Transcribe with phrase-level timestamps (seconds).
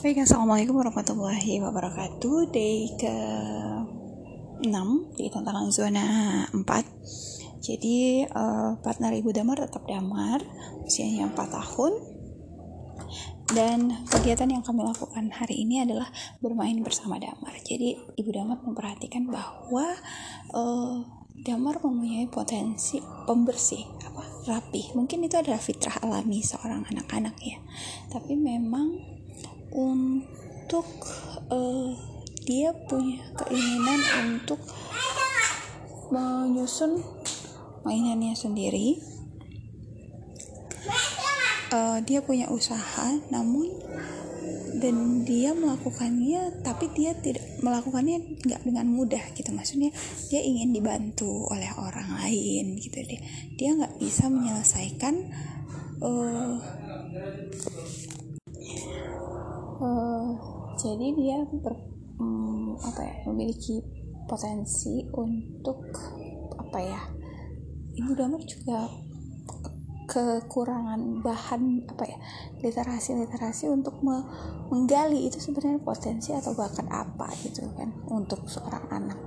[0.00, 2.48] Baik, Assalamualaikum warahmatullahi wabarakatuh.
[2.48, 3.16] Day ke
[4.64, 4.64] 6
[5.12, 6.08] di tantangan zona
[6.56, 6.64] 4
[7.60, 10.40] Jadi uh, partner Ibu Damar tetap Damar
[10.88, 11.92] Usianya 4 tahun.
[13.52, 16.08] Dan kegiatan yang kami lakukan hari ini adalah
[16.40, 17.60] bermain bersama Damar.
[17.60, 19.84] Jadi Ibu Damar memperhatikan bahwa
[20.56, 20.96] uh,
[21.44, 24.96] Damar mempunyai potensi pembersih apa rapi.
[24.96, 27.60] Mungkin itu adalah fitrah alami seorang anak-anak ya.
[28.08, 29.19] Tapi memang
[29.70, 30.86] untuk
[31.50, 31.94] uh,
[32.46, 34.58] dia punya keinginan untuk
[36.10, 37.02] menyusun
[37.86, 38.98] mainannya sendiri.
[41.70, 43.70] Uh, dia punya usaha namun
[44.82, 49.54] dan dia melakukannya tapi dia tidak melakukannya nggak dengan mudah gitu.
[49.54, 49.94] Maksudnya
[50.34, 53.22] dia ingin dibantu oleh orang lain gitu dia
[53.54, 55.30] dia nggak bisa menyelesaikan
[56.02, 56.58] uh,
[60.80, 61.76] jadi dia ber,
[62.16, 63.84] um, apa ya memiliki
[64.24, 65.84] potensi untuk
[66.56, 67.00] apa ya
[68.00, 68.88] ibu damar juga
[70.10, 72.18] kekurangan bahan apa ya
[72.66, 74.26] literasi literasi untuk me
[74.66, 79.18] menggali itu sebenarnya potensi atau bakat apa gitu kan untuk seorang anak.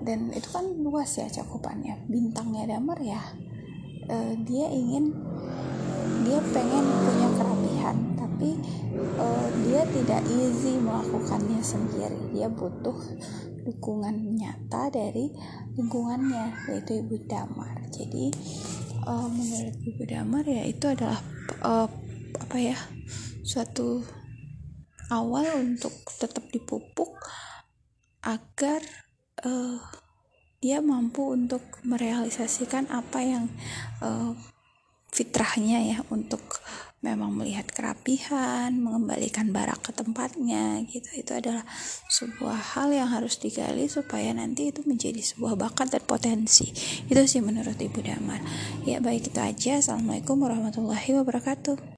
[0.00, 2.08] Dan itu kan luas ya cakupannya.
[2.08, 3.20] Bintangnya damar ya
[4.08, 5.12] uh, dia ingin
[6.24, 6.87] dia pengen
[9.92, 12.32] tidak easy melakukannya sendiri.
[12.32, 12.96] Dia butuh
[13.68, 15.28] dukungan nyata dari
[15.76, 17.84] lingkungannya yaitu ibu damar.
[17.92, 18.32] Jadi
[19.04, 21.20] uh, menurut ibu damar ya itu adalah
[21.64, 21.88] uh,
[22.38, 22.78] apa ya
[23.44, 24.04] suatu
[25.08, 27.16] awal untuk tetap dipupuk
[28.24, 28.84] agar
[29.44, 29.80] uh,
[30.58, 33.44] dia mampu untuk merealisasikan apa yang
[34.02, 34.34] uh,
[35.18, 36.62] fitrahnya ya untuk
[36.98, 41.10] memang melihat kerapihan, mengembalikan barak ke tempatnya gitu.
[41.14, 41.62] Itu adalah
[42.10, 46.70] sebuah hal yang harus digali supaya nanti itu menjadi sebuah bakat dan potensi.
[47.06, 48.42] Itu sih menurut Ibu Damar.
[48.82, 49.78] Ya baik itu aja.
[49.78, 51.78] Assalamualaikum warahmatullahi wabarakatuh.